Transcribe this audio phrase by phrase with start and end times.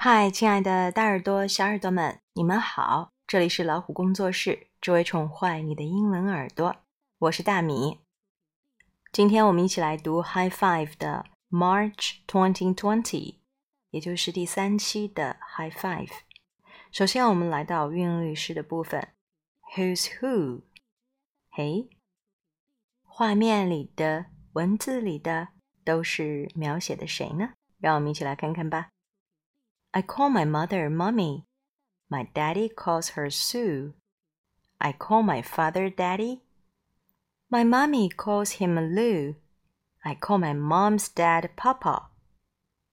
[0.00, 3.10] 嗨，亲爱的大耳朵、小耳朵们，你们好！
[3.26, 6.76] 这里是老虎工作室，只为宠坏你的英文耳朵。
[7.18, 7.98] 我是大米。
[9.10, 13.38] 今天我们一起来读《High Five》的 March 2020，
[13.90, 15.36] 也就是第三期的
[15.68, 16.06] 《High Five》。
[16.92, 19.08] 首先，我们来到韵律诗的部分
[19.74, 20.62] ，Who's Who？
[21.50, 21.90] 嘿，
[23.02, 25.48] 画面里的、文字里的
[25.84, 27.54] 都是描写的谁呢？
[27.80, 28.90] 让我们一起来看看吧。
[29.98, 31.44] I call my mother Mummy.
[32.08, 33.94] My daddy calls her Sue.
[34.80, 36.42] I call my father Daddy.
[37.50, 39.34] My mommy calls him Lou.
[40.04, 42.10] I call my mom's dad Papa.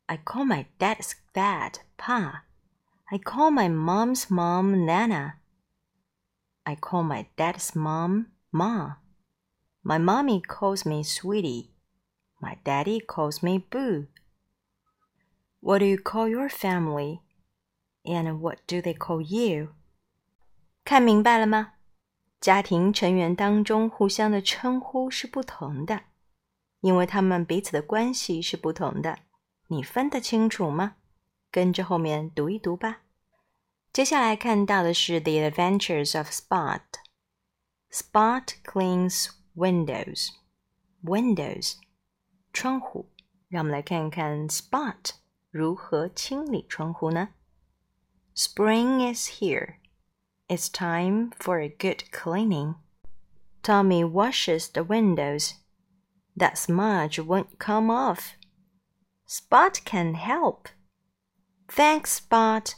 [0.10, 2.42] I call my dad's dad Pa.
[3.12, 5.36] I call my mom's mom Nana.
[6.66, 8.96] I call my dad's mom Ma.
[9.84, 11.70] My mommy calls me Sweetie.
[12.42, 14.08] My daddy calls me Boo.
[15.65, 17.21] What do you call your family?
[18.05, 19.75] And what do they call you?
[20.85, 21.75] 看明白了吗？
[22.41, 26.05] 家庭成员当中互相的称呼是不同的，
[26.81, 29.19] 因为他们彼此的关系是不同的。
[29.69, 30.97] 你分得清楚吗？
[31.51, 33.03] 跟着后面读一读吧。
[33.93, 40.31] 接下来看到的是《The Adventures of Spot》。Spot cleans windows.
[41.05, 41.75] Windows，
[42.53, 43.11] 窗户。
[43.49, 45.11] 让我们来看看 Spot
[45.55, 47.31] 如何清理窗户呢？
[48.37, 49.75] Spring is here.
[50.49, 52.77] It's time for a good cleaning.
[53.63, 55.55] Tommy washes the windows.
[56.37, 58.35] That smudge won't come off.
[59.29, 60.69] Spot can help.
[61.69, 62.73] Thanks, Spot.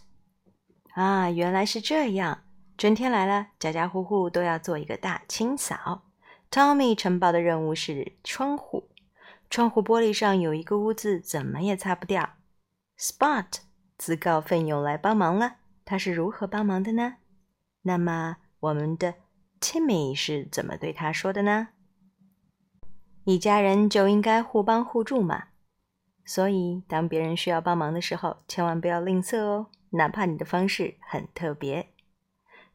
[0.95, 2.45] 啊，原来是这样。
[2.77, 6.03] 春天来了，家家户户都要做一个大清扫。
[6.51, 8.91] Tommy 承包的任务是窗户。
[9.48, 12.34] 窗户玻璃上有一个污渍，怎么也擦不掉。
[13.00, 13.45] Spot
[13.98, 17.17] 自告奋勇来帮忙了，他是如何帮忙的呢？
[17.84, 19.16] 那么我们的
[19.62, 21.69] Timmy 是怎么对他说的呢？
[23.24, 25.50] 一家人就应该互帮互助嘛。
[26.25, 31.94] 所以当别人需要帮忙的时候，千万不要吝啬哦，哪怕你的方式很特别。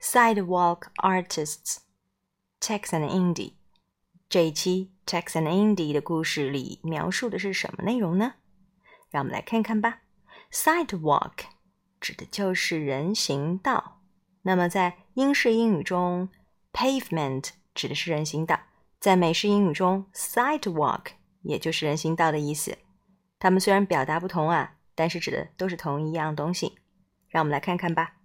[0.00, 1.78] Sidewalk artists
[2.60, 3.54] Tex and Indy
[4.28, 8.34] 这一期 Tex and Indy 的故事里描述的是什么内容呢？
[9.10, 10.01] 让我们来看看吧。
[10.52, 11.44] Sidewalk
[12.00, 14.02] 指的就是人行道。
[14.42, 16.28] 那么在英式英语中
[16.72, 18.60] ，pavement 指的是人行道。
[19.00, 21.06] 在美式英语中，sidewalk
[21.42, 22.78] 也就是人行道的意思。
[23.38, 26.78] 它们虽然表达不同啊，但是指的都是同一样东西。
[27.28, 28.16] 让我们来看看吧。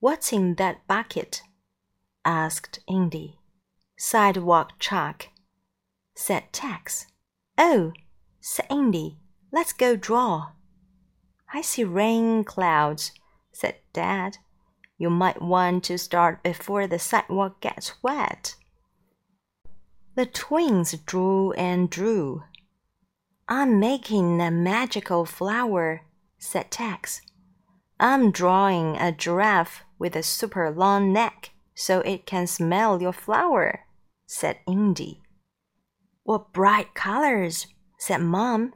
[0.00, 1.40] What's in that bucket?
[2.22, 3.38] asked Indy.
[3.98, 5.30] Sidewalk chalk,
[6.14, 7.06] said Tex.
[7.56, 7.92] Oh,
[8.40, 9.16] said Indy.
[9.50, 10.52] Let's go draw.
[11.52, 13.12] I see rain clouds,
[13.52, 14.38] said Dad.
[14.98, 18.56] You might want to start before the sidewalk gets wet.
[20.16, 22.42] The twins drew and drew.
[23.48, 26.02] I'm making a magical flower,
[26.38, 27.22] said Tex.
[28.00, 33.84] I'm drawing a giraffe with a super long neck so it can smell your flower,
[34.26, 35.22] said Indy.
[36.24, 38.74] What bright colors, said Mom.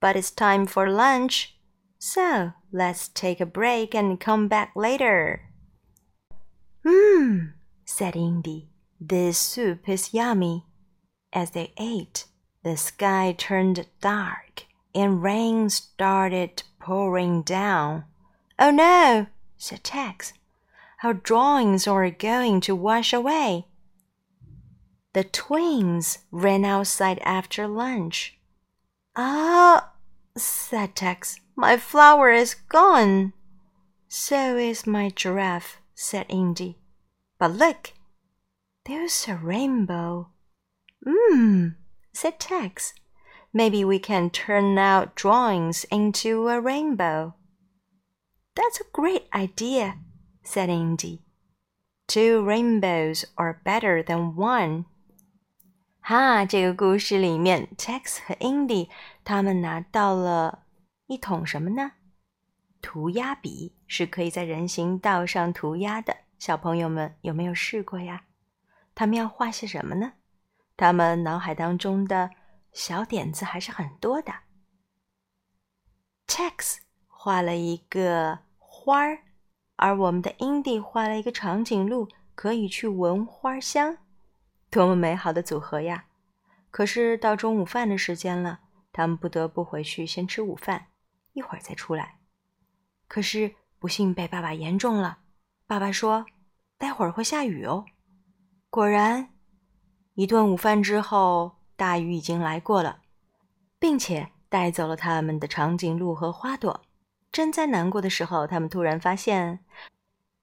[0.00, 1.55] But it's time for lunch.
[2.08, 5.50] So let's take a break and come back later.
[6.84, 8.68] Mmm, said Indy.
[9.00, 10.66] This soup is yummy.
[11.32, 12.26] As they ate,
[12.62, 18.04] the sky turned dark and rain started pouring down.
[18.56, 20.32] Oh no, said Tex.
[21.02, 23.66] Our drawings are going to wash away.
[25.12, 28.38] The twins ran outside after lunch.
[29.16, 29.90] Ah,
[30.36, 31.40] said Tex.
[31.56, 33.32] My flower is gone.
[34.08, 36.78] So is my giraffe, said Indy.
[37.38, 37.92] But look,
[38.84, 40.30] there's a rainbow.
[41.06, 41.76] Mmm,
[42.12, 42.94] said Tex.
[43.52, 47.34] Maybe we can turn out drawings into a rainbow.
[48.54, 49.96] That's a great idea,
[50.42, 51.22] said Indy.
[52.06, 54.86] Two rainbows are better than one.
[56.08, 58.88] 哈，这个故事里面，Tex 和 Indy
[59.24, 60.62] 他们拿到了
[61.08, 61.94] 一桶什么呢？
[62.80, 66.18] 涂鸦笔是可以在人行道上涂鸦的。
[66.38, 68.22] 小朋友们有没有试过呀？
[68.94, 70.12] 他们要画些什么呢？
[70.76, 72.30] 他们脑海当中的
[72.72, 74.32] 小点子还是很多的。
[76.28, 76.76] Tex
[77.08, 79.24] 画了一个花儿，
[79.74, 83.98] 而我们的 Indy 画了一个长颈鹿，可以去闻花香，
[84.70, 86.06] 多么美好的组合呀！
[86.70, 88.60] 可是到中午饭的时间了，
[88.92, 90.88] 他们不得不回去先吃午饭。
[91.32, 92.18] 一会儿再出来。
[93.08, 95.18] 可是不幸被爸爸言中了。
[95.66, 96.26] 爸爸说
[96.76, 97.84] ：“待会儿会下雨哦。”
[98.68, 99.30] 果然，
[100.14, 103.00] 一顿午饭之后，大雨已经来过了，
[103.78, 106.82] 并且带走了他们的长颈鹿和花朵。
[107.30, 109.64] 正在难过的时候，他们突然发现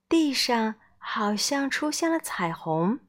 [0.07, 2.99] 地上好像出现了彩虹。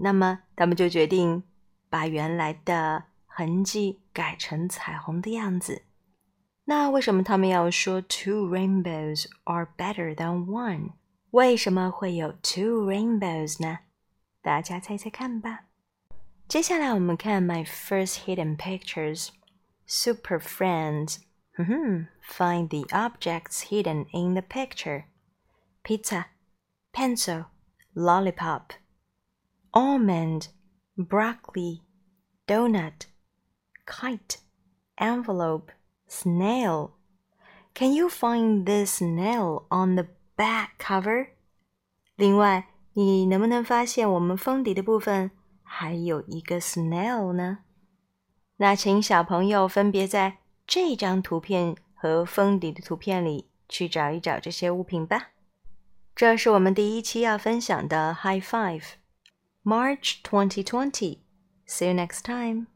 [0.00, 1.42] 那么，他们就决定
[1.88, 5.82] 把原来的痕迹改成彩虹的样子。
[6.64, 10.92] 那为什么他们要说 two rainbows are better than one？
[11.30, 13.78] 为什么会有 two rainbows 呢？
[14.42, 15.66] 大家猜猜看吧。
[16.48, 21.18] 接下来我们看 my first hidden pictures。Super friends。
[21.54, 25.04] 哼哼，find the objects hidden in the picture.
[25.82, 26.26] Pizza,
[26.92, 27.46] pencil,
[27.94, 28.70] lollipop,
[29.72, 30.48] almond,
[30.96, 31.82] broccoli,
[32.46, 33.06] donut,
[33.84, 34.38] kite,
[34.98, 35.70] envelope
[36.08, 36.92] snail.
[37.74, 40.06] Can you find this snail on the
[40.36, 41.28] back cover?
[42.16, 45.30] 另外，你能不能发现我们封底的部分
[45.62, 47.58] 还有一个 snail 呢？
[48.56, 55.32] 那请小朋友分别在这张图片和封底的图片里去找一找这些物品吧。
[56.14, 58.42] 这是我们第一期要分享的 High
[59.63, 61.21] Five，March 2020.
[61.65, 62.67] See you next time.